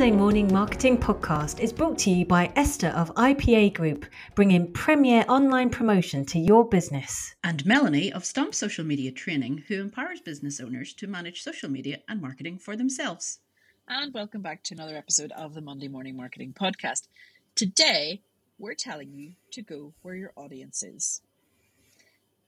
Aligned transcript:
Monday 0.00 0.16
Morning 0.16 0.50
Marketing 0.50 0.96
Podcast 0.96 1.60
is 1.60 1.74
brought 1.74 1.98
to 1.98 2.10
you 2.10 2.24
by 2.24 2.50
Esther 2.56 2.88
of 2.88 3.14
IPA 3.16 3.74
Group, 3.74 4.06
bringing 4.34 4.72
premier 4.72 5.26
online 5.28 5.68
promotion 5.68 6.24
to 6.24 6.38
your 6.38 6.66
business. 6.66 7.34
And 7.44 7.66
Melanie 7.66 8.10
of 8.10 8.24
Stomp 8.24 8.54
Social 8.54 8.82
Media 8.82 9.12
Training, 9.12 9.64
who 9.68 9.78
empowers 9.78 10.22
business 10.22 10.58
owners 10.58 10.94
to 10.94 11.06
manage 11.06 11.42
social 11.42 11.68
media 11.68 11.98
and 12.08 12.18
marketing 12.18 12.58
for 12.58 12.76
themselves. 12.76 13.40
And 13.88 14.14
welcome 14.14 14.40
back 14.40 14.62
to 14.62 14.74
another 14.74 14.96
episode 14.96 15.32
of 15.32 15.52
the 15.52 15.60
Monday 15.60 15.88
Morning 15.88 16.16
Marketing 16.16 16.54
Podcast. 16.58 17.06
Today, 17.54 18.22
we're 18.58 18.72
telling 18.72 19.12
you 19.12 19.32
to 19.50 19.60
go 19.60 19.92
where 20.00 20.14
your 20.14 20.32
audience 20.34 20.82
is. 20.82 21.20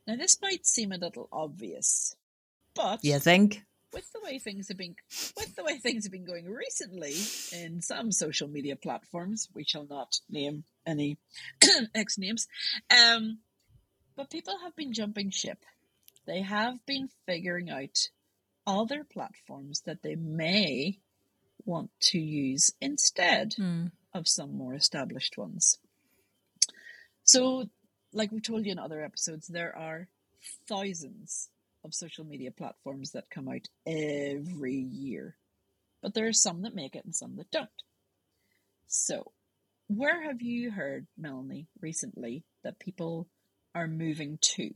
Now, 0.06 0.16
this 0.16 0.38
might 0.40 0.64
seem 0.64 0.90
a 0.90 0.96
little 0.96 1.28
obvious, 1.30 2.16
but 2.74 3.04
you 3.04 3.18
think? 3.18 3.62
With 3.92 4.10
the 4.12 4.20
way 4.22 4.38
things 4.38 4.68
have 4.68 4.76
been 4.76 4.94
with 5.36 5.54
the 5.56 5.64
way 5.64 5.78
things 5.78 6.04
have 6.04 6.12
been 6.12 6.24
going 6.24 6.46
recently 6.48 7.14
in 7.52 7.80
some 7.82 8.10
social 8.12 8.48
media 8.48 8.76
platforms, 8.76 9.48
we 9.54 9.64
shall 9.64 9.86
not 9.88 10.16
name 10.30 10.64
any 10.86 11.18
ex 11.94 12.18
names. 12.18 12.46
Um, 12.90 13.38
but 14.16 14.30
people 14.30 14.58
have 14.62 14.74
been 14.76 14.92
jumping 14.92 15.30
ship. 15.30 15.58
They 16.26 16.42
have 16.42 16.84
been 16.86 17.08
figuring 17.26 17.70
out 17.70 18.08
other 18.66 19.04
platforms 19.04 19.82
that 19.86 20.02
they 20.02 20.14
may 20.14 20.98
want 21.64 21.90
to 22.00 22.18
use 22.18 22.70
instead 22.80 23.54
Mm. 23.58 23.90
of 24.14 24.28
some 24.28 24.56
more 24.56 24.74
established 24.74 25.36
ones. 25.38 25.78
So, 27.24 27.66
like 28.12 28.30
we 28.32 28.40
told 28.40 28.66
you 28.66 28.72
in 28.72 28.78
other 28.78 29.02
episodes, 29.02 29.48
there 29.48 29.76
are 29.76 30.08
thousands 30.68 31.48
of 31.84 31.94
social 31.94 32.24
media 32.24 32.50
platforms 32.50 33.12
that 33.12 33.30
come 33.30 33.48
out 33.48 33.68
every 33.86 34.74
year. 34.74 35.36
But 36.02 36.14
there 36.14 36.26
are 36.26 36.32
some 36.32 36.62
that 36.62 36.74
make 36.74 36.96
it 36.96 37.04
and 37.04 37.14
some 37.14 37.36
that 37.36 37.50
don't. 37.50 37.68
So, 38.86 39.32
where 39.88 40.22
have 40.22 40.42
you 40.42 40.70
heard, 40.70 41.06
Melanie, 41.16 41.68
recently 41.80 42.44
that 42.64 42.78
people 42.78 43.28
are 43.74 43.88
moving 43.88 44.38
to? 44.40 44.70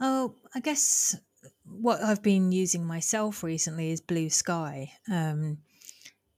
Oh, 0.00 0.34
I 0.54 0.60
guess 0.60 1.16
what 1.64 2.02
I've 2.02 2.22
been 2.22 2.52
using 2.52 2.84
myself 2.84 3.42
recently 3.42 3.90
is 3.90 4.00
Blue 4.00 4.28
Sky, 4.28 4.92
um, 5.10 5.58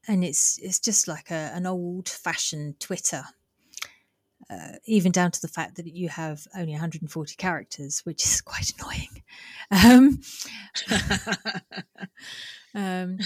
and 0.07 0.23
it's 0.23 0.57
it's 0.61 0.79
just 0.79 1.07
like 1.07 1.31
a, 1.31 1.51
an 1.53 1.65
old-fashioned 1.65 2.79
Twitter. 2.79 3.23
Uh, 4.49 4.73
even 4.85 5.11
down 5.11 5.29
to 5.29 5.39
the 5.41 5.47
fact 5.47 5.75
that 5.75 5.85
you 5.85 6.09
have 6.09 6.47
only 6.55 6.71
140 6.71 7.35
characters, 7.35 8.01
which 8.03 8.23
is 8.25 8.41
quite 8.45 8.71
annoying. 8.79 9.23
Um, 9.71 10.19
um, 12.73 13.19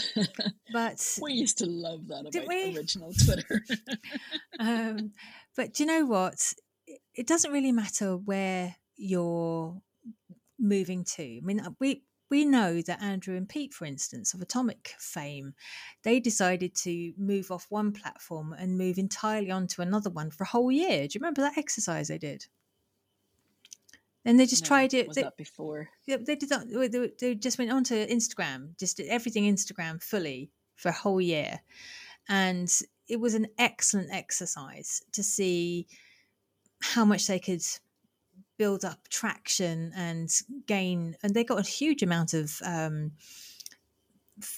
but 0.74 1.18
we 1.22 1.34
used 1.34 1.60
to 1.60 1.66
love 1.66 2.08
that 2.10 2.28
about 2.28 2.48
we? 2.48 2.76
original 2.76 3.14
Twitter. 3.14 3.64
um, 4.60 5.12
but 5.56 5.74
do 5.74 5.84
you 5.84 5.88
know 5.88 6.06
what? 6.06 6.54
It- 7.16 7.28
doesn't 7.28 7.52
really 7.54 7.72
matter 7.72 8.18
where 8.18 8.76
you're 8.98 9.82
moving 10.60 11.06
to. 11.16 11.24
I 11.24 11.40
mean, 11.42 11.62
we 11.80 12.04
we 12.34 12.46
know 12.46 12.82
that 12.82 13.00
Andrew 13.00 13.38
and 13.38 13.48
Pete, 13.48 13.76
for 13.76 13.86
instance, 13.86 14.34
of 14.34 14.42
Atomic 14.42 14.96
fame, 14.98 15.54
they 16.02 16.20
decided 16.20 16.74
to 16.78 17.14
move 17.16 17.52
off 17.52 17.68
one 17.70 17.92
platform 17.92 18.54
and 18.58 18.76
move 18.76 18.98
entirely 18.98 19.52
onto 19.52 19.84
another 19.84 20.10
one 20.10 20.32
for 20.32 20.44
a 20.44 20.48
whole 20.48 20.72
year. 20.72 21.08
Do 21.08 21.14
you 21.14 21.20
remember 21.22 21.42
that 21.44 21.60
exercise 21.60 22.08
they 22.08 22.18
did? 22.18 22.48
And 24.26 24.40
they 24.40 24.48
just 24.48 24.64
No, 24.64 24.68
tried 24.70 24.96
it. 24.96 25.08
Was 25.08 25.16
they- 25.16 25.22
that 25.22 25.38
before? 25.38 25.90
yeah, 26.08 26.18
they 26.18 26.36
did 26.36 26.50
that. 26.50 26.68
They, 26.68 26.88
they- 26.88 27.12
they 27.20 27.36
just 27.36 27.60
went 27.60 27.72
onto 27.72 27.94
Instagram, 28.08 28.76
just 28.80 28.98
did 28.98 29.10
everything 29.10 29.44
Instagram 29.44 30.02
fully 30.02 30.50
for 30.76 30.90
a 30.90 30.94
whole 30.94 31.22
year, 31.22 31.62
and 32.28 32.68
it 33.08 33.18
was 33.20 33.36
an 33.36 33.46
excellent 33.60 34.10
exercise 34.12 35.04
to 35.12 35.22
see 35.22 35.86
how 36.82 37.06
much 37.06 37.28
they 37.28 37.40
could 37.40 37.62
build 38.58 38.86
up 38.86 39.08
traction 39.10 39.92
and 39.96 40.30
gain. 40.68 41.16
And 41.24 41.34
they 41.34 41.44
got 41.44 41.60
a 41.60 41.70
huge 41.70 42.04
amount 42.04 42.34
of, 42.34 42.62
um, 42.66 43.12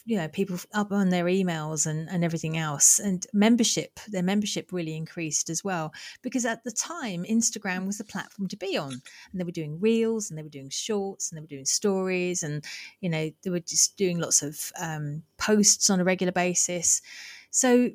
you 0.06 0.16
know, 0.16 0.30
people 0.30 0.58
up 0.74 0.92
on 0.92 1.10
their 1.10 1.26
emails 1.26 1.86
and 1.86 2.10
and 2.10 2.24
everything 2.24 2.58
else, 2.58 2.98
and 2.98 3.28
membership. 3.34 4.00
Their 4.08 4.24
membership 4.24 4.72
really 4.72 4.96
increased 4.96 5.50
as 5.50 5.64
well 5.64 5.94
because 6.22 6.46
at 6.46 6.64
the 6.64 6.72
time 6.72 7.26
Instagram 7.30 7.86
was 7.86 7.98
the 7.98 8.06
platform 8.06 8.48
to 8.48 8.58
be 8.58 8.78
on 8.78 8.94
and 8.94 9.02
they 9.40 9.44
were 9.44 9.52
doing 9.52 9.80
reels 9.80 10.30
and 10.30 10.38
they 10.38 10.44
were 10.44 10.50
doing 10.50 10.70
shorts 10.70 11.30
and 11.30 11.38
they 11.38 11.42
were 11.42 11.48
doing 11.48 11.66
stories 11.66 12.42
and 12.42 12.64
you 13.02 13.10
know 13.10 13.30
they 13.44 13.50
were 13.50 13.60
just 13.60 13.98
doing 13.98 14.18
lots 14.18 14.42
of 14.42 14.72
um, 14.80 15.24
posts 15.38 15.90
on 15.90 16.00
a 16.00 16.06
regular 16.06 16.32
basis 16.32 17.02
so 17.52 17.90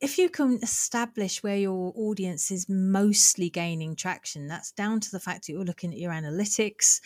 if 0.00 0.18
you 0.18 0.28
can 0.28 0.58
establish 0.62 1.42
where 1.42 1.56
your 1.56 1.92
audience 1.96 2.50
is 2.50 2.68
mostly 2.68 3.48
gaining 3.48 3.96
traction 3.96 4.46
that's 4.46 4.72
down 4.72 5.00
to 5.00 5.10
the 5.10 5.20
fact 5.20 5.46
that 5.46 5.52
you're 5.52 5.64
looking 5.64 5.92
at 5.92 5.98
your 5.98 6.12
analytics 6.12 7.00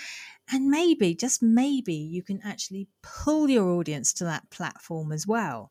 and 0.53 0.69
maybe 0.69 1.15
just 1.15 1.43
maybe 1.43 1.95
you 1.95 2.23
can 2.23 2.41
actually 2.43 2.89
pull 3.03 3.49
your 3.49 3.71
audience 3.71 4.13
to 4.13 4.25
that 4.25 4.49
platform 4.51 5.13
as 5.13 5.27
well 5.27 5.71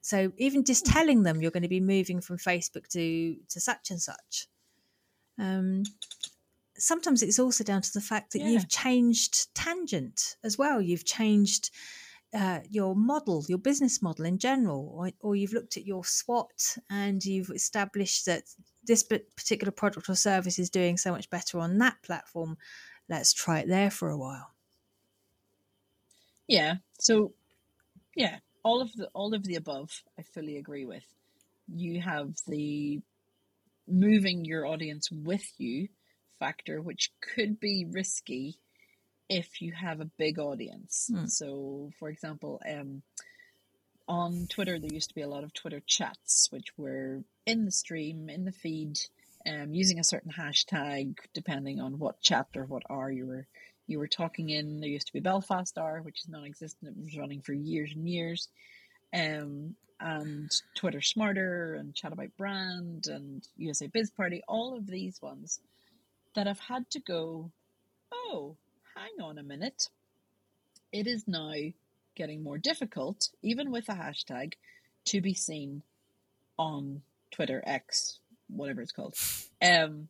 so 0.00 0.32
even 0.36 0.64
just 0.64 0.84
telling 0.84 1.22
them 1.22 1.40
you're 1.40 1.50
going 1.52 1.62
to 1.62 1.68
be 1.68 1.80
moving 1.80 2.20
from 2.20 2.36
facebook 2.38 2.88
to 2.88 3.36
to 3.48 3.60
such 3.60 3.90
and 3.90 4.02
such 4.02 4.48
um, 5.38 5.84
sometimes 6.76 7.22
it's 7.22 7.38
also 7.38 7.64
down 7.64 7.82
to 7.82 7.92
the 7.92 8.00
fact 8.00 8.32
that 8.32 8.40
Yeah. 8.40 8.48
you've 8.50 8.68
changed 8.68 9.54
tangent 9.54 10.36
as 10.42 10.58
well. 10.58 10.80
You've 10.80 11.04
changed 11.04 11.70
uh, 12.34 12.60
your 12.70 12.96
model, 12.96 13.44
your 13.48 13.58
business 13.58 14.02
model 14.02 14.24
in 14.24 14.38
general, 14.38 14.92
or, 14.94 15.10
or 15.20 15.36
you've 15.36 15.52
looked 15.52 15.76
at 15.76 15.86
your 15.86 16.04
SWOT 16.04 16.78
and 16.90 17.24
you've 17.24 17.50
established 17.50 18.26
that 18.26 18.44
this 18.84 19.02
particular 19.02 19.70
product 19.70 20.08
or 20.08 20.14
service 20.14 20.58
is 20.58 20.70
doing 20.70 20.96
so 20.96 21.12
much 21.12 21.28
better 21.30 21.58
on 21.58 21.78
that 21.78 22.02
platform. 22.02 22.56
Let's 23.08 23.32
try 23.32 23.60
it 23.60 23.68
there 23.68 23.90
for 23.90 24.10
a 24.10 24.18
while. 24.18 24.50
Yeah. 26.48 26.76
So, 26.98 27.32
yeah, 28.16 28.38
all 28.62 28.80
of 28.80 28.92
the 28.94 29.08
all 29.14 29.34
of 29.34 29.44
the 29.44 29.56
above, 29.56 30.02
I 30.18 30.22
fully 30.22 30.56
agree 30.56 30.86
with. 30.86 31.04
You 31.68 32.00
have 32.00 32.34
the 32.46 33.00
moving 33.88 34.44
your 34.44 34.66
audience 34.66 35.10
with 35.10 35.52
you 35.58 35.88
factor, 36.38 36.80
which 36.80 37.12
could 37.20 37.60
be 37.60 37.86
risky 37.90 38.58
if 39.32 39.62
you 39.62 39.72
have 39.72 40.00
a 40.00 40.10
big 40.18 40.38
audience. 40.38 41.08
Hmm. 41.10 41.24
So, 41.26 41.90
for 41.98 42.10
example, 42.10 42.60
um, 42.68 43.02
on 44.06 44.46
Twitter, 44.46 44.78
there 44.78 44.92
used 44.92 45.08
to 45.08 45.14
be 45.14 45.22
a 45.22 45.28
lot 45.28 45.42
of 45.42 45.54
Twitter 45.54 45.80
chats, 45.86 46.48
which 46.50 46.76
were 46.76 47.24
in 47.46 47.64
the 47.64 47.72
stream, 47.72 48.28
in 48.28 48.44
the 48.44 48.52
feed, 48.52 48.98
um, 49.46 49.72
using 49.72 49.98
a 49.98 50.04
certain 50.04 50.30
hashtag, 50.30 51.16
depending 51.32 51.80
on 51.80 51.98
what 51.98 52.20
chat 52.20 52.48
or 52.54 52.66
what 52.66 52.82
hour 52.90 53.10
you 53.10 53.26
were 53.26 53.46
you 53.86 53.98
were 53.98 54.06
talking 54.06 54.50
in. 54.50 54.80
There 54.80 54.90
used 54.90 55.06
to 55.06 55.12
be 55.14 55.20
Belfast 55.20 55.76
Hour, 55.78 56.02
which 56.02 56.20
is 56.20 56.28
non-existent. 56.28 56.94
It 56.94 57.02
was 57.02 57.16
running 57.16 57.40
for 57.40 57.54
years 57.54 57.92
and 57.96 58.06
years. 58.06 58.48
Um, 59.14 59.76
and 59.98 60.50
Twitter 60.74 61.00
Smarter 61.00 61.74
and 61.74 61.94
Chat 61.94 62.12
About 62.12 62.36
Brand 62.36 63.06
and 63.06 63.46
USA 63.56 63.86
Biz 63.86 64.10
Party, 64.10 64.42
all 64.46 64.76
of 64.76 64.86
these 64.86 65.22
ones 65.22 65.58
that 66.34 66.46
have 66.46 66.60
had 66.60 66.88
to 66.90 67.00
go, 67.00 67.50
oh, 68.12 68.56
hang 69.02 69.24
on 69.24 69.38
a 69.38 69.42
minute. 69.42 69.88
It 70.92 71.06
is 71.06 71.26
now 71.26 71.54
getting 72.14 72.42
more 72.42 72.58
difficult, 72.58 73.28
even 73.42 73.72
with 73.72 73.88
a 73.88 73.94
hashtag, 73.94 74.54
to 75.06 75.20
be 75.20 75.34
seen 75.34 75.82
on 76.56 77.02
Twitter 77.32 77.62
X, 77.66 78.20
whatever 78.48 78.80
it's 78.80 78.92
called. 78.92 79.16
Um, 79.60 80.08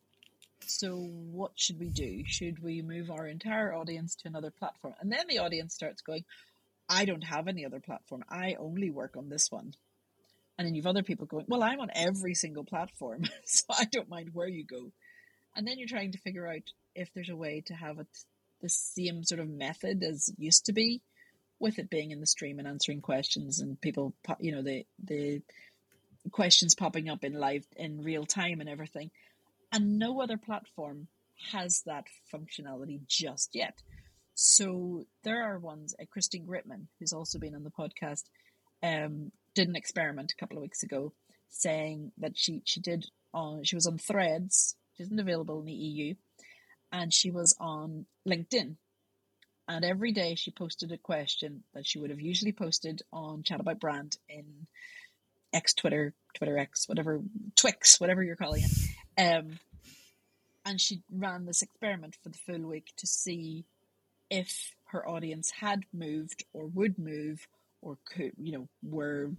so 0.65 0.97
what 0.97 1.53
should 1.55 1.79
we 1.79 1.89
do? 1.89 2.23
Should 2.27 2.61
we 2.61 2.81
move 2.81 3.09
our 3.09 3.27
entire 3.27 3.73
audience 3.73 4.15
to 4.17 4.27
another 4.27 4.51
platform? 4.51 4.93
And 4.99 5.11
then 5.11 5.25
the 5.27 5.39
audience 5.39 5.73
starts 5.73 6.01
going, 6.01 6.25
I 6.87 7.05
don't 7.05 7.23
have 7.23 7.47
any 7.47 7.65
other 7.65 7.79
platform. 7.79 8.23
I 8.29 8.55
only 8.59 8.91
work 8.91 9.15
on 9.17 9.29
this 9.29 9.51
one. 9.51 9.73
And 10.57 10.67
then 10.67 10.75
you've 10.75 10.85
other 10.85 11.01
people 11.01 11.25
going, 11.25 11.45
Well, 11.47 11.63
I'm 11.63 11.79
on 11.79 11.89
every 11.95 12.35
single 12.35 12.63
platform, 12.63 13.23
so 13.45 13.63
I 13.71 13.85
don't 13.85 14.09
mind 14.09 14.29
where 14.33 14.47
you 14.47 14.63
go. 14.63 14.91
And 15.55 15.67
then 15.67 15.79
you're 15.79 15.87
trying 15.87 16.11
to 16.11 16.19
figure 16.19 16.47
out 16.47 16.71
if 16.93 17.11
there's 17.13 17.29
a 17.29 17.35
way 17.35 17.63
to 17.65 17.73
have 17.73 17.97
it 17.97 18.07
the 18.63 18.69
same 18.69 19.23
sort 19.23 19.41
of 19.41 19.49
method 19.49 20.03
as 20.03 20.33
used 20.37 20.65
to 20.65 20.73
be, 20.73 21.03
with 21.59 21.77
it 21.77 21.89
being 21.89 22.09
in 22.09 22.19
the 22.19 22.25
stream 22.25 22.57
and 22.57 22.67
answering 22.67 23.01
questions 23.01 23.59
and 23.59 23.79
people, 23.79 24.15
you 24.39 24.51
know, 24.51 24.63
the 24.63 24.85
the 25.03 25.41
questions 26.31 26.73
popping 26.73 27.09
up 27.09 27.23
in 27.23 27.33
live 27.33 27.65
in 27.75 28.01
real 28.01 28.25
time 28.25 28.61
and 28.61 28.69
everything. 28.69 29.11
And 29.71 29.99
no 29.99 30.21
other 30.21 30.37
platform 30.37 31.07
has 31.51 31.81
that 31.85 32.05
functionality 32.33 33.01
just 33.07 33.49
yet. 33.53 33.81
So 34.33 35.05
there 35.23 35.43
are 35.43 35.59
ones. 35.59 35.93
Uh, 35.99 36.05
Christine 36.09 36.47
Gritmon, 36.47 36.87
who's 36.99 37.13
also 37.13 37.37
been 37.39 37.55
on 37.55 37.63
the 37.63 37.69
podcast, 37.69 38.23
um, 38.81 39.31
did 39.53 39.67
an 39.67 39.75
experiment 39.75 40.31
a 40.31 40.39
couple 40.39 40.57
of 40.57 40.61
weeks 40.61 40.83
ago, 40.83 41.13
saying 41.49 42.11
that 42.17 42.33
she 42.35 42.61
she 42.65 42.79
did 42.79 43.05
on 43.33 43.63
she 43.63 43.75
was 43.75 43.85
on 43.85 43.97
Threads, 43.97 44.75
which 44.91 45.05
isn't 45.05 45.19
available 45.19 45.59
in 45.59 45.65
the 45.65 45.73
EU, 45.73 46.15
and 46.93 47.11
she 47.11 47.31
was 47.31 47.55
on 47.59 48.05
LinkedIn, 48.25 48.75
and 49.67 49.83
every 49.83 50.11
day 50.11 50.35
she 50.35 50.51
posted 50.51 50.91
a 50.91 50.97
question 50.97 51.63
that 51.73 51.87
she 51.87 51.99
would 51.99 52.11
have 52.11 52.21
usually 52.21 52.51
posted 52.51 53.01
on 53.11 53.43
Chat 53.43 53.59
About 53.59 53.79
Brand 53.79 54.15
in 54.29 54.67
X 55.51 55.73
Twitter, 55.73 56.13
Twitter 56.35 56.57
X, 56.57 56.87
whatever, 56.87 57.19
Twix, 57.55 57.99
whatever 57.99 58.23
you're 58.23 58.35
calling 58.35 58.63
it. 58.63 59.21
Um, 59.21 59.59
and 60.65 60.79
she 60.79 61.01
ran 61.11 61.45
this 61.45 61.61
experiment 61.63 62.15
for 62.21 62.29
the 62.29 62.37
full 62.37 62.67
week 62.69 62.93
to 62.97 63.07
see 63.07 63.65
if 64.29 64.75
her 64.85 65.07
audience 65.07 65.51
had 65.51 65.83
moved 65.91 66.45
or 66.53 66.67
would 66.67 66.97
move 66.99 67.47
or 67.81 67.97
could, 68.05 68.31
you 68.37 68.53
know, 68.53 68.67
were, 68.83 69.31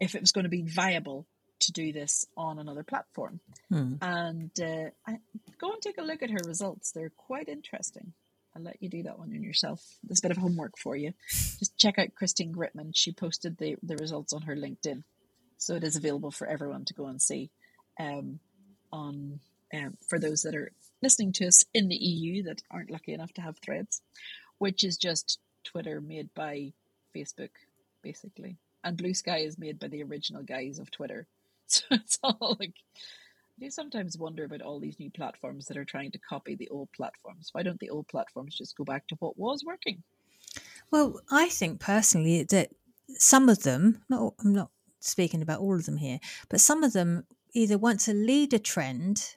if 0.00 0.14
it 0.14 0.20
was 0.20 0.32
going 0.32 0.44
to 0.44 0.50
be 0.50 0.62
viable 0.62 1.26
to 1.60 1.72
do 1.72 1.92
this 1.92 2.26
on 2.36 2.58
another 2.58 2.82
platform. 2.82 3.40
Hmm. 3.70 3.94
And 4.00 4.50
uh, 4.60 4.90
I, 5.06 5.18
go 5.58 5.72
and 5.72 5.82
take 5.82 5.98
a 5.98 6.04
look 6.04 6.22
at 6.22 6.30
her 6.30 6.40
results. 6.46 6.92
They're 6.92 7.12
quite 7.16 7.48
interesting. 7.48 8.12
I'll 8.56 8.62
let 8.62 8.82
you 8.82 8.88
do 8.88 9.02
that 9.04 9.18
one 9.18 9.32
on 9.32 9.42
yourself. 9.42 9.82
There's 10.02 10.20
a 10.20 10.22
bit 10.22 10.30
of 10.30 10.38
homework 10.38 10.78
for 10.78 10.96
you. 10.96 11.12
Just 11.28 11.76
check 11.76 11.98
out 11.98 12.14
Christine 12.14 12.54
Gritmon. 12.54 12.92
She 12.94 13.12
posted 13.12 13.58
the, 13.58 13.76
the 13.82 13.96
results 13.96 14.32
on 14.32 14.42
her 14.42 14.56
LinkedIn. 14.56 15.04
So 15.58 15.74
it 15.74 15.84
is 15.84 15.96
available 15.96 16.30
for 16.30 16.46
everyone 16.46 16.84
to 16.86 16.94
go 16.94 17.06
and 17.06 17.20
see 17.20 17.50
um, 17.98 18.40
on 18.92 19.40
um, 19.74 19.98
for 20.08 20.18
those 20.18 20.42
that 20.42 20.54
are 20.54 20.72
listening 21.02 21.32
to 21.34 21.46
us 21.46 21.64
in 21.74 21.88
the 21.88 21.96
EU 21.96 22.44
that 22.44 22.62
aren't 22.70 22.90
lucky 22.90 23.12
enough 23.12 23.32
to 23.34 23.42
have 23.42 23.58
threads, 23.58 24.00
which 24.58 24.82
is 24.82 24.96
just 24.96 25.38
Twitter 25.64 26.00
made 26.00 26.32
by 26.34 26.72
Facebook, 27.14 27.50
basically. 28.02 28.56
And 28.82 28.96
Blue 28.96 29.14
Sky 29.14 29.38
is 29.38 29.58
made 29.58 29.78
by 29.78 29.88
the 29.88 30.02
original 30.02 30.42
guys 30.42 30.78
of 30.78 30.90
Twitter. 30.90 31.26
So 31.80 31.84
it's 31.90 32.18
all 32.22 32.56
like 32.58 32.74
I 33.58 33.64
do 33.64 33.70
sometimes 33.70 34.16
wonder 34.16 34.44
about 34.44 34.62
all 34.62 34.80
these 34.80 34.98
new 34.98 35.10
platforms 35.10 35.66
that 35.66 35.76
are 35.76 35.84
trying 35.84 36.12
to 36.12 36.18
copy 36.18 36.54
the 36.54 36.68
old 36.68 36.90
platforms. 36.92 37.50
Why 37.52 37.62
don't 37.62 37.80
the 37.80 37.90
old 37.90 38.08
platforms 38.08 38.56
just 38.56 38.76
go 38.76 38.84
back 38.84 39.06
to 39.08 39.16
what 39.16 39.38
was 39.38 39.64
working? 39.66 40.02
Well, 40.90 41.20
I 41.30 41.48
think 41.48 41.80
personally 41.80 42.44
that 42.44 42.70
some 43.16 43.48
of 43.48 43.64
them, 43.64 44.02
not 44.08 44.34
I'm 44.42 44.52
not 44.52 44.70
speaking 45.00 45.42
about 45.42 45.60
all 45.60 45.74
of 45.74 45.86
them 45.86 45.96
here, 45.96 46.20
but 46.48 46.60
some 46.60 46.84
of 46.84 46.92
them 46.92 47.26
either 47.52 47.78
want 47.78 48.00
to 48.00 48.14
lead 48.14 48.54
a 48.54 48.58
trend 48.58 49.36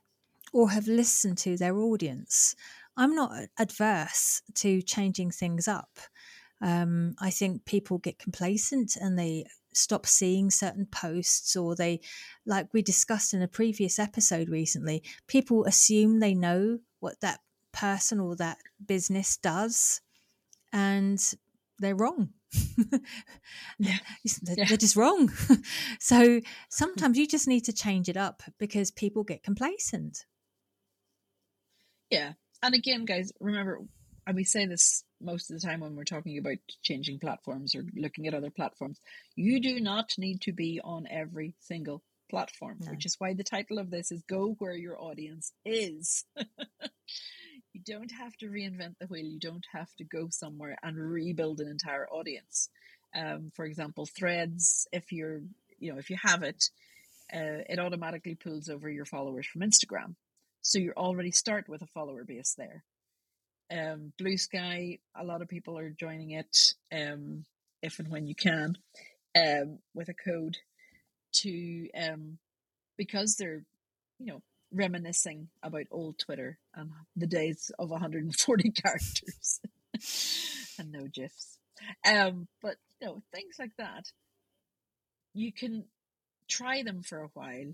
or 0.53 0.69
have 0.71 0.87
listened 0.87 1.37
to 1.39 1.57
their 1.57 1.77
audience. 1.77 2.55
I'm 2.97 3.15
not 3.15 3.31
adverse 3.57 4.41
to 4.55 4.81
changing 4.81 5.31
things 5.31 5.67
up. 5.67 5.99
Um, 6.61 7.15
I 7.19 7.31
think 7.31 7.65
people 7.65 7.97
get 7.97 8.19
complacent 8.19 8.95
and 8.95 9.17
they 9.17 9.45
stop 9.73 10.05
seeing 10.05 10.49
certain 10.49 10.85
posts, 10.85 11.55
or 11.55 11.75
they, 11.75 12.01
like 12.45 12.73
we 12.73 12.81
discussed 12.81 13.33
in 13.33 13.41
a 13.41 13.47
previous 13.47 13.99
episode 13.99 14.49
recently, 14.49 15.03
people 15.27 15.65
assume 15.65 16.19
they 16.19 16.33
know 16.33 16.79
what 16.99 17.19
that 17.21 17.39
person 17.71 18.19
or 18.19 18.35
that 18.35 18.57
business 18.85 19.37
does, 19.37 20.01
and 20.73 21.33
they're 21.79 21.95
wrong. 21.95 22.29
Yeah. 23.79 23.97
they're, 24.43 24.55
Yeah. 24.57 24.65
they're 24.65 24.77
just 24.77 24.95
wrong. 24.95 25.29
so 25.99 26.15
mm-hmm. 26.15 26.45
sometimes 26.69 27.17
you 27.17 27.27
just 27.27 27.47
need 27.47 27.61
to 27.65 27.73
change 27.73 28.09
it 28.09 28.17
up 28.17 28.43
because 28.59 28.91
people 28.91 29.23
get 29.23 29.43
complacent. 29.43 30.25
Yeah. 32.09 32.33
And 32.61 32.75
again, 32.75 33.05
guys, 33.05 33.31
remember, 33.39 33.79
and 34.27 34.35
we 34.35 34.43
say 34.43 34.65
this 34.65 35.03
most 35.23 35.49
of 35.49 35.59
the 35.59 35.65
time 35.65 35.79
when 35.81 35.95
we're 35.95 36.03
talking 36.03 36.37
about 36.37 36.57
changing 36.81 37.19
platforms 37.19 37.75
or 37.75 37.85
looking 37.95 38.27
at 38.27 38.33
other 38.33 38.49
platforms, 38.49 38.99
you 39.35 39.59
do 39.61 39.79
not 39.79 40.11
need 40.17 40.41
to 40.41 40.51
be 40.51 40.81
on 40.83 41.07
every 41.09 41.55
single 41.59 42.01
platform, 42.29 42.77
No. 42.81 42.91
which 42.91 43.05
is 43.05 43.15
why 43.19 43.33
the 43.33 43.43
title 43.43 43.77
of 43.79 43.91
this 43.91 44.11
is 44.11 44.23
Go 44.23 44.55
Where 44.59 44.75
Your 44.75 44.99
Audience 45.01 45.51
Is. 45.65 46.25
you 47.73 47.81
don't 47.85 48.11
have 48.11 48.35
to 48.37 48.47
reinvent 48.47 48.95
the 48.99 49.07
wheel, 49.07 49.25
you 49.25 49.39
don't 49.39 49.65
have 49.73 49.93
to 49.97 50.03
go 50.03 50.27
somewhere 50.29 50.77
and 50.83 50.97
rebuild 50.97 51.59
an 51.59 51.67
entire 51.67 52.07
audience. 52.09 52.69
Um, 53.15 53.51
for 53.55 53.65
example, 53.65 54.05
threads, 54.05 54.87
if 54.91 55.11
you're, 55.11 55.41
you 55.79 55.91
know, 55.91 55.99
if 55.99 56.09
you 56.09 56.17
have 56.23 56.43
it, 56.43 56.69
uh, 57.33 57.63
it 57.69 57.79
automatically 57.79 58.35
pulls 58.35 58.69
over 58.69 58.89
your 58.89 59.05
followers 59.05 59.47
from 59.47 59.61
Instagram. 59.61 60.15
So 60.61 60.79
you 60.79 60.93
already 60.95 61.31
start 61.31 61.67
with 61.67 61.81
a 61.81 61.87
follower 61.87 62.23
base 62.23 62.53
there. 62.57 62.83
Um, 63.71 64.11
Blue 64.17 64.37
Sky, 64.37 64.99
a 65.15 65.23
lot 65.23 65.41
of 65.41 65.47
people 65.47 65.77
are 65.77 65.89
joining 65.89 66.31
it 66.31 66.73
um, 66.91 67.45
if 67.81 67.99
and 67.99 68.09
when 68.09 68.27
you 68.27 68.35
can 68.35 68.77
um, 69.35 69.79
with 69.93 70.09
a 70.09 70.13
code 70.13 70.57
to 71.33 71.87
um, 71.97 72.37
because 72.97 73.35
they're 73.35 73.63
you 74.19 74.27
know 74.27 74.41
reminiscing 74.73 75.49
about 75.63 75.85
old 75.91 76.17
Twitter 76.17 76.57
and 76.75 76.91
the 77.15 77.27
days 77.27 77.71
of 77.79 77.89
140 77.89 78.71
characters 78.83 79.59
and 80.79 80.91
no 80.91 81.07
gifs. 81.07 81.57
Um, 82.05 82.47
but 82.61 82.75
you 82.99 83.07
know 83.07 83.23
things 83.33 83.55
like 83.59 83.75
that, 83.77 84.11
you 85.33 85.51
can 85.53 85.85
try 86.49 86.83
them 86.83 87.01
for 87.03 87.19
a 87.21 87.29
while 87.33 87.73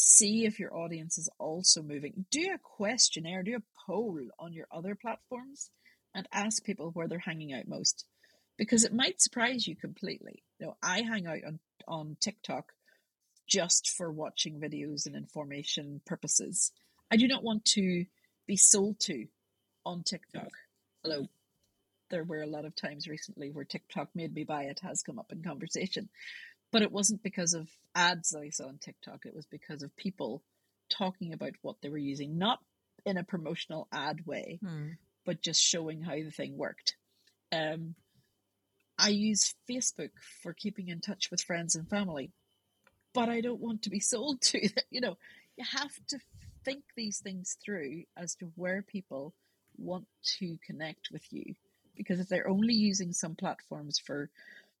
see 0.00 0.46
if 0.46 0.58
your 0.58 0.74
audience 0.74 1.18
is 1.18 1.28
also 1.38 1.82
moving. 1.82 2.24
Do 2.30 2.52
a 2.54 2.58
questionnaire, 2.58 3.42
do 3.42 3.56
a 3.56 3.86
poll 3.86 4.18
on 4.38 4.54
your 4.54 4.66
other 4.72 4.94
platforms 4.94 5.70
and 6.14 6.26
ask 6.32 6.64
people 6.64 6.90
where 6.90 7.06
they're 7.06 7.18
hanging 7.18 7.52
out 7.52 7.68
most. 7.68 8.06
Because 8.56 8.84
it 8.84 8.94
might 8.94 9.20
surprise 9.20 9.66
you 9.66 9.76
completely. 9.76 10.42
You 10.58 10.68
know, 10.68 10.76
I 10.82 11.02
hang 11.02 11.26
out 11.26 11.44
on, 11.46 11.58
on 11.86 12.16
TikTok 12.18 12.72
just 13.46 13.90
for 13.90 14.10
watching 14.10 14.58
videos 14.58 15.06
and 15.06 15.14
information 15.14 16.00
purposes. 16.06 16.72
I 17.10 17.16
do 17.16 17.28
not 17.28 17.44
want 17.44 17.64
to 17.66 18.06
be 18.46 18.56
sold 18.56 19.00
to 19.00 19.26
on 19.84 20.02
TikTok. 20.02 20.50
Although 21.04 21.28
there 22.10 22.24
were 22.24 22.42
a 22.42 22.46
lot 22.46 22.64
of 22.64 22.74
times 22.74 23.06
recently 23.06 23.50
where 23.50 23.64
TikTok 23.64 24.08
made 24.14 24.34
me 24.34 24.44
buy 24.44 24.64
it 24.64 24.80
has 24.80 25.02
come 25.02 25.18
up 25.18 25.30
in 25.30 25.42
conversation 25.42 26.08
but 26.72 26.82
it 26.82 26.92
wasn't 26.92 27.22
because 27.22 27.54
of 27.54 27.68
ads 27.94 28.30
that 28.30 28.40
I 28.40 28.50
saw 28.50 28.68
on 28.68 28.78
TikTok. 28.78 29.26
It 29.26 29.34
was 29.34 29.46
because 29.46 29.82
of 29.82 29.94
people 29.96 30.42
talking 30.88 31.32
about 31.32 31.52
what 31.62 31.76
they 31.82 31.88
were 31.88 31.98
using, 31.98 32.38
not 32.38 32.58
in 33.04 33.16
a 33.16 33.24
promotional 33.24 33.88
ad 33.92 34.26
way, 34.26 34.58
Hmm. 34.62 34.88
but 35.24 35.40
just 35.42 35.60
showing 35.62 36.02
how 36.02 36.14
the 36.14 36.30
thing 36.30 36.56
worked. 36.56 36.96
Um, 37.52 37.94
I 38.98 39.08
use 39.08 39.54
Facebook 39.68 40.10
for 40.42 40.52
keeping 40.52 40.88
in 40.88 41.00
touch 41.00 41.30
with 41.30 41.40
friends 41.40 41.74
and 41.74 41.88
family, 41.88 42.32
but 43.14 43.28
I 43.28 43.40
don't 43.40 43.60
want 43.60 43.82
to 43.82 43.90
be 43.90 44.00
sold 44.12 44.40
to 44.42 44.60
that. 44.74 44.84
You 44.90 45.00
know, 45.00 45.16
you 45.56 45.64
have 45.64 45.94
to 46.08 46.18
think 46.64 46.84
these 46.96 47.20
things 47.20 47.56
through 47.64 48.04
as 48.16 48.34
to 48.36 48.52
where 48.56 48.82
people 48.82 49.34
want 49.78 50.06
to 50.38 50.58
connect 50.66 51.08
with 51.10 51.22
you. 51.32 51.54
Because 51.96 52.20
if 52.20 52.28
they're 52.28 52.48
only 52.48 52.74
using 52.74 53.12
some 53.12 53.34
platforms 53.34 53.98
for 53.98 54.30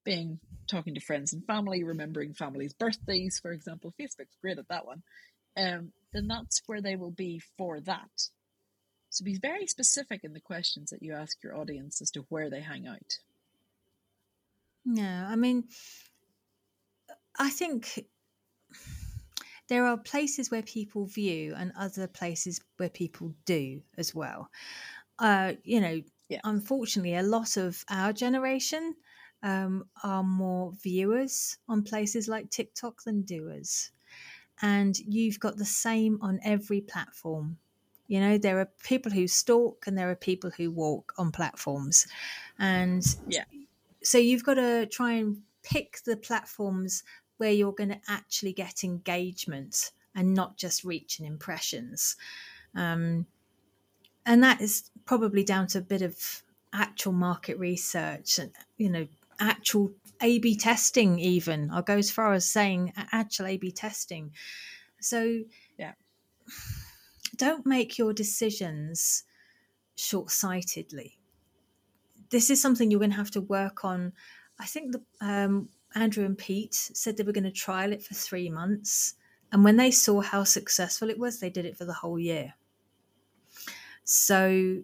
being 0.04 0.40
talking 0.66 0.94
to 0.94 1.00
friends 1.00 1.32
and 1.32 1.44
family, 1.46 1.84
remembering 1.84 2.34
families' 2.34 2.74
birthdays, 2.74 3.38
for 3.40 3.52
example, 3.52 3.92
Facebook's 3.98 4.36
great 4.40 4.58
at 4.58 4.68
that 4.68 4.86
one, 4.86 5.02
um, 5.56 5.92
then 6.12 6.28
that's 6.28 6.62
where 6.66 6.80
they 6.82 6.96
will 6.96 7.10
be 7.12 7.38
for 7.38 7.80
that. 7.80 8.30
So 9.10 9.24
be 9.24 9.36
very 9.38 9.66
specific 9.66 10.24
in 10.24 10.32
the 10.32 10.40
questions 10.40 10.90
that 10.90 11.02
you 11.02 11.14
ask 11.14 11.42
your 11.42 11.56
audience 11.56 12.00
as 12.02 12.10
to 12.12 12.22
where 12.22 12.50
they 12.50 12.62
hang 12.62 12.86
out. 12.86 13.20
Yeah, 14.84 15.26
I 15.28 15.36
mean, 15.36 15.68
I 17.38 17.50
think 17.50 18.06
there 19.68 19.86
are 19.86 19.96
places 19.96 20.50
where 20.50 20.62
people 20.62 21.06
view 21.06 21.54
and 21.54 21.72
other 21.76 22.06
places 22.06 22.60
where 22.76 22.90
people 22.90 23.34
do 23.44 23.82
as 23.96 24.14
well. 24.14 24.50
Uh, 25.18 25.54
you 25.64 25.80
know, 25.80 26.02
Yeah. 26.28 26.40
unfortunately, 26.44 27.14
a 27.16 27.22
lot 27.22 27.56
of 27.56 27.84
our 27.90 28.12
generation 28.12 28.96
um, 29.42 29.88
are 30.02 30.22
more 30.22 30.72
viewers 30.72 31.58
on 31.68 31.82
places 31.82 32.28
like 32.28 32.50
TikTok 32.50 33.02
than 33.04 33.22
doers. 33.22 33.90
And 34.62 34.98
you've 34.98 35.40
got 35.40 35.56
the 35.56 35.64
same 35.64 36.18
on 36.20 36.40
every 36.44 36.80
platform. 36.80 37.58
You 38.08 38.20
know, 38.20 38.38
there 38.38 38.58
are 38.60 38.70
people 38.84 39.12
who 39.12 39.26
stalk 39.28 39.86
and 39.86 39.96
there 39.96 40.10
are 40.10 40.16
people 40.16 40.50
who 40.50 40.70
walk 40.70 41.14
on 41.16 41.32
platforms. 41.32 42.06
And 42.58 43.04
Yeah. 43.26 43.44
so 44.02 44.18
you've 44.18 44.44
got 44.44 44.54
to 44.54 44.86
try 44.86 45.12
and 45.12 45.42
pick 45.62 46.00
the 46.04 46.16
platforms 46.16 47.02
where 47.36 47.52
you're 47.52 47.72
going 47.72 47.90
to 47.90 48.00
actually 48.08 48.52
get 48.52 48.84
engagement 48.84 49.92
and 50.14 50.34
not 50.34 50.56
just 50.56 50.84
reach 50.84 51.18
and 51.18 51.26
impressions. 51.28 52.16
Um, 52.74 53.26
and 54.26 54.42
that 54.42 54.60
is 54.60 54.90
probably 55.06 55.44
down 55.44 55.66
to 55.68 55.78
a 55.78 55.82
bit 55.82 56.02
of 56.02 56.42
actual 56.72 57.12
market 57.12 57.58
research 57.58 58.38
and, 58.38 58.52
you 58.76 58.90
know, 58.90 59.08
actual 59.40 59.92
A 60.20 60.38
B 60.38 60.56
testing, 60.56 61.18
even. 61.18 61.70
I'll 61.70 61.82
go 61.82 61.96
as 61.96 62.10
far 62.10 62.32
as 62.32 62.44
saying 62.48 62.92
actual 63.12 63.46
A 63.46 63.56
B 63.56 63.72
testing. 63.72 64.32
So, 65.00 65.44
Yeah. 65.78 65.94
don't 67.36 67.64
make 67.64 67.96
your 67.96 68.12
decisions 68.12 69.24
short 69.96 70.30
sightedly. 70.30 71.18
This 72.28 72.50
is 72.50 72.60
something 72.60 72.90
you're 72.90 73.00
going 73.00 73.10
to 73.10 73.16
have 73.16 73.30
to 73.32 73.40
work 73.40 73.84
on. 73.84 74.12
I 74.58 74.66
think 74.66 74.92
the, 74.92 75.02
um, 75.20 75.68
Andrew 75.94 76.24
and 76.24 76.36
Pete 76.36 76.74
said 76.74 77.16
they 77.16 77.24
were 77.24 77.32
going 77.32 77.44
to 77.44 77.50
trial 77.50 77.92
it 77.92 78.02
for 78.02 78.14
three 78.14 78.50
months. 78.50 79.14
And 79.52 79.64
when 79.64 79.76
they 79.76 79.90
saw 79.90 80.20
how 80.20 80.44
successful 80.44 81.10
it 81.10 81.18
was, 81.18 81.40
they 81.40 81.50
did 81.50 81.64
it 81.64 81.76
for 81.76 81.84
the 81.84 81.94
whole 81.94 82.18
year. 82.18 82.54
So 84.04 84.82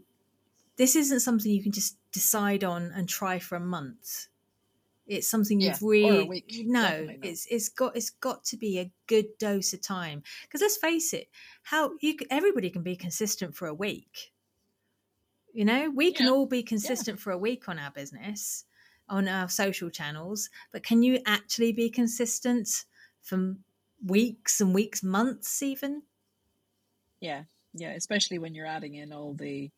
this 0.76 0.96
isn't 0.96 1.20
something 1.20 1.52
you 1.52 1.62
can 1.62 1.72
just 1.72 1.96
decide 2.10 2.64
on 2.64 2.90
and 2.92 3.08
try 3.08 3.38
for 3.38 3.56
a 3.56 3.60
month. 3.60 4.26
It's 5.06 5.28
something 5.28 5.60
Yeah, 5.60 5.78
you've 5.78 5.82
really 6.00 6.25
week, 6.25 6.66
no. 6.66 7.14
It's 7.22 7.46
it's 7.46 7.68
got 7.68 7.96
it's 7.96 8.10
got 8.10 8.44
to 8.46 8.56
be 8.56 8.78
a 8.78 8.92
good 9.06 9.38
dose 9.38 9.72
of 9.72 9.80
time 9.82 10.22
because 10.42 10.60
let's 10.60 10.76
face 10.76 11.12
it, 11.14 11.28
how 11.64 11.92
you 12.00 12.16
everybody 12.30 12.70
can 12.70 12.82
be 12.82 12.96
consistent 12.96 13.54
for 13.56 13.66
a 13.68 13.75
week. 13.75 14.32
You 15.52 15.64
know, 15.64 15.90
we 15.90 16.12
can 16.12 16.28
Yeah, 16.28 16.28
all 16.28 16.46
be 16.46 16.62
consistent 16.62 17.18
for 17.18 17.30
a 17.32 17.38
week 17.38 17.68
on 17.68 17.78
our 17.78 17.90
business, 17.90 18.64
on 19.08 19.26
our 19.28 19.48
social 19.48 19.90
channels, 19.90 20.50
but 20.70 20.82
can 20.82 21.02
you 21.02 21.20
actually 21.26 21.72
be 21.72 21.88
consistent 21.90 22.84
for 23.22 23.56
weeks 24.04 24.60
and 24.60 24.75
weeks, 24.75 25.02
months, 25.02 25.62
even? 25.62 26.02
Yeah, 27.20 27.44
yeah, 27.72 27.92
especially 27.92 28.38
when 28.38 28.54
you're 28.54 28.66
adding 28.66 28.94
in 28.94 29.12
all 29.12 29.34
the 29.34 29.70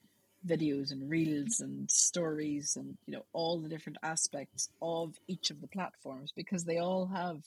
videos 0.47 0.93
and 0.93 1.11
reels 1.11 1.61
and 1.61 1.91
stories 1.91 2.77
and 2.77 2.97
you 3.07 3.15
know 3.15 3.25
all 3.33 3.61
the 3.61 3.69
different 3.69 3.99
aspects 4.03 4.69
of 4.81 5.15
each 5.27 5.51
of 5.51 5.61
the 5.61 5.67
platforms 5.69 6.33
because 6.35 6.65
they 6.65 6.79
all 6.79 7.07
have 7.07 7.39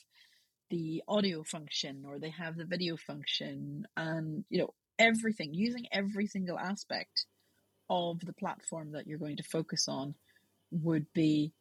the 0.70 1.02
audio 1.08 1.44
function 1.44 2.04
or 2.08 2.20
they 2.20 2.30
have 2.30 2.58
the 2.58 2.66
video 2.66 2.98
function 2.98 3.86
and 3.96 4.44
you 4.50 4.60
know 4.60 4.74
everything 5.00 5.54
using 5.54 5.86
every 5.92 6.28
single 6.28 6.60
aspect 6.60 7.26
of 7.90 8.20
the 8.22 8.34
platform 8.34 8.92
that 8.92 9.08
you're 9.08 9.18
going 9.18 9.38
to 9.38 9.44
focus 9.44 9.88
on 9.88 10.16
would 10.72 11.06
be 11.14 11.54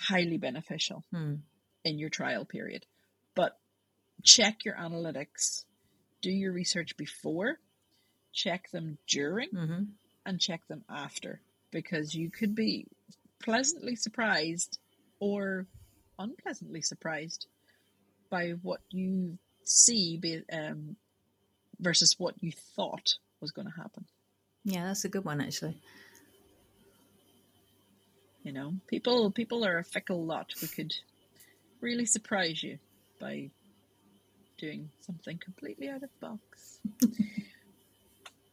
highly 0.00 0.38
beneficial 0.38 1.04
Hmm. 1.10 1.36
in 1.84 1.98
your 1.98 2.08
trial 2.10 2.44
period. 2.44 2.86
But 3.34 3.58
check 4.22 4.64
your 4.64 4.76
analytics, 4.76 5.64
do 6.22 6.30
your 6.30 6.52
research 6.52 6.96
before, 6.96 7.58
check 8.32 8.70
them 8.70 8.98
during, 9.08 9.48
hmm 9.50 9.82
and 10.26 10.40
check 10.40 10.66
them 10.68 10.84
after 10.88 11.40
because 11.70 12.14
you 12.14 12.30
could 12.30 12.54
be 12.54 12.86
pleasantly 13.42 13.96
surprised 13.96 14.78
or 15.20 15.66
unpleasantly 16.18 16.80
surprised 16.80 17.46
by 18.30 18.50
what 18.62 18.80
you 18.90 19.38
see 19.64 20.16
be, 20.16 20.42
um, 20.52 20.96
versus 21.80 22.14
what 22.18 22.34
you 22.40 22.52
thought 22.76 23.14
was 23.40 23.50
going 23.50 23.66
to 23.66 23.74
happen. 23.76 24.04
Yeah, 24.64 24.86
that's 24.86 25.04
a 25.04 25.08
good 25.08 25.24
one 25.24 25.40
actually. 25.40 25.76
You 28.42 28.52
know, 28.52 28.74
people 28.88 29.30
people 29.30 29.64
are 29.64 29.78
a 29.78 29.84
fickle 29.84 30.24
lot. 30.24 30.52
We 30.60 30.68
could 30.68 30.94
really 31.80 32.06
surprise 32.06 32.62
you 32.62 32.78
by 33.18 33.50
doing 34.58 34.90
something 35.00 35.38
completely 35.38 35.88
out 35.88 36.02
of 36.02 36.10
the 36.20 36.26
box. 36.26 36.78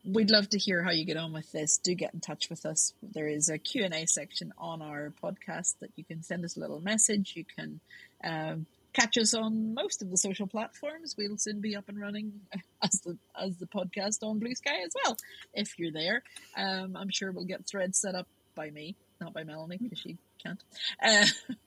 We'd 0.03 0.31
love 0.31 0.49
to 0.49 0.57
hear 0.57 0.81
how 0.83 0.91
you 0.91 1.05
get 1.05 1.17
on 1.17 1.31
with 1.31 1.51
this. 1.51 1.77
Do 1.77 1.93
get 1.93 2.13
in 2.13 2.21
touch 2.21 2.49
with 2.49 2.65
us. 2.65 2.93
There 3.03 3.27
is 3.27 3.49
a 3.49 3.59
Q&A 3.59 4.07
section 4.07 4.51
on 4.57 4.81
our 4.81 5.13
podcast 5.21 5.75
that 5.79 5.91
you 5.95 6.03
can 6.03 6.23
send 6.23 6.43
us 6.43 6.57
a 6.57 6.59
little 6.59 6.79
message. 6.79 7.33
You 7.35 7.45
can 7.45 7.79
um, 8.23 8.65
catch 8.93 9.17
us 9.17 9.33
on 9.33 9.73
most 9.73 10.01
of 10.01 10.09
the 10.09 10.17
social 10.17 10.47
platforms. 10.47 11.15
We'll 11.17 11.37
soon 11.37 11.61
be 11.61 11.75
up 11.75 11.87
and 11.87 11.99
running 11.99 12.33
as 12.83 13.01
the 13.01 13.17
as 13.39 13.57
the 13.57 13.67
podcast 13.67 14.23
on 14.23 14.39
Blue 14.39 14.55
Sky 14.55 14.81
as 14.83 14.93
well. 15.03 15.17
If 15.53 15.77
you're 15.77 15.91
there, 15.91 16.23
um, 16.57 16.95
I'm 16.95 17.09
sure 17.09 17.31
we'll 17.31 17.45
get 17.45 17.67
threads 17.67 17.99
set 17.99 18.15
up 18.15 18.27
by 18.55 18.69
me, 18.69 18.95
not 19.19 19.33
by 19.33 19.43
Melanie 19.43 19.77
because 19.77 19.99
she 19.99 20.17
can't. 20.43 20.63
Uh, 21.03 21.25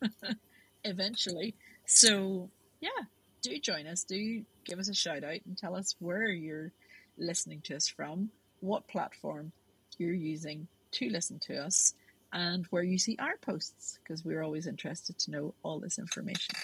eventually, 0.84 1.54
so 1.86 2.50
yeah, 2.80 3.04
do 3.42 3.58
join 3.58 3.86
us. 3.86 4.04
Do 4.04 4.42
give 4.64 4.78
us 4.78 4.88
a 4.88 4.94
shout 4.94 5.24
out 5.24 5.40
and 5.46 5.56
tell 5.56 5.76
us 5.76 5.94
where 6.00 6.28
you're 6.28 6.72
listening 7.18 7.60
to 7.62 7.76
us 7.76 7.88
from, 7.88 8.30
what 8.60 8.88
platform 8.88 9.52
you're 9.98 10.12
using 10.12 10.68
to 10.92 11.08
listen 11.08 11.38
to 11.40 11.56
us, 11.56 11.94
and 12.32 12.66
where 12.66 12.82
you 12.82 12.98
see 12.98 13.16
our 13.18 13.36
posts 13.40 13.98
because 14.02 14.24
we're 14.24 14.42
always 14.42 14.66
interested 14.66 15.18
to 15.18 15.30
know 15.30 15.54
all 15.62 15.78
this 15.78 15.98
information. 15.98 16.54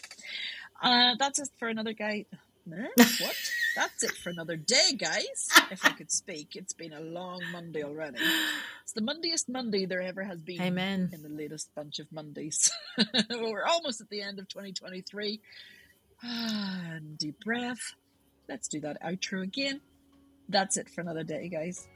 Uh, 0.82 1.14
that's 1.18 1.38
it 1.38 1.48
for 1.58 1.68
another 1.68 1.92
guy. 1.92 2.26
What? 2.64 3.36
That's 3.76 4.02
it 4.02 4.12
for 4.12 4.30
another 4.30 4.56
day, 4.56 4.92
guys. 4.98 5.48
If 5.70 5.84
I 5.84 5.90
could 5.90 6.10
speak, 6.10 6.56
it's 6.56 6.72
been 6.72 6.92
a 6.92 7.00
long 7.00 7.40
Monday 7.52 7.84
already. 7.84 8.18
It's 8.82 8.92
the 8.92 9.00
Monday-est 9.00 9.48
Monday 9.48 9.86
there 9.86 10.02
ever 10.02 10.24
has 10.24 10.42
been 10.42 10.60
Amen. 10.60 11.10
in 11.12 11.22
the 11.22 11.28
latest 11.28 11.72
bunch 11.76 12.00
of 12.00 12.10
Mondays. 12.10 12.70
We're 13.30 13.64
almost 13.64 14.00
at 14.00 14.10
the 14.10 14.22
end 14.22 14.40
of 14.40 14.48
2023. 14.48 15.40
Ah, 16.24 16.82
and 16.90 17.16
deep 17.16 17.38
breath. 17.44 17.94
Let's 18.48 18.66
do 18.66 18.80
that 18.80 19.00
outro 19.02 19.42
again. 19.42 19.80
That's 20.50 20.76
it 20.76 20.88
for 20.90 21.00
another 21.00 21.22
day, 21.22 21.48
guys. 21.48 21.88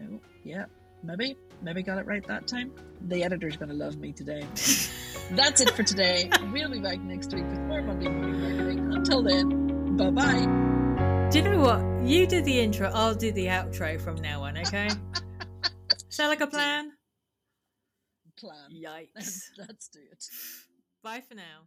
Oh, 0.00 0.20
yeah, 0.44 0.66
maybe, 1.02 1.36
maybe 1.60 1.82
got 1.82 1.98
it 1.98 2.06
right 2.06 2.24
that 2.28 2.46
time. 2.46 2.70
The 3.08 3.24
editor's 3.24 3.56
going 3.56 3.68
to 3.68 3.74
love 3.74 3.96
me 3.96 4.12
today. 4.12 4.46
That's 5.32 5.60
it 5.60 5.70
for 5.70 5.82
today. 5.82 6.30
We'll 6.52 6.70
be 6.70 6.78
back 6.78 7.00
next 7.00 7.34
week 7.34 7.44
with 7.46 7.58
more 7.60 7.82
Monday 7.82 8.08
morning 8.08 8.40
marketing. 8.40 8.94
Until 8.94 9.22
then, 9.22 9.96
bye 9.96 10.10
bye. 10.10 11.28
Do 11.30 11.38
you 11.38 11.44
know 11.44 11.58
what? 11.58 12.08
You 12.08 12.28
do 12.28 12.42
the 12.42 12.60
intro, 12.60 12.92
I'll 12.94 13.16
do 13.16 13.32
the 13.32 13.46
outro 13.46 14.00
from 14.00 14.16
now 14.16 14.44
on, 14.44 14.56
okay? 14.58 14.88
Sound 16.08 16.30
like 16.30 16.40
a 16.40 16.46
plan? 16.46 16.92
Plan. 18.38 18.70
Yikes. 18.72 19.40
Let's 19.58 19.88
do 19.88 19.98
it. 20.12 20.24
Bye 21.02 21.22
for 21.28 21.34
now. 21.34 21.64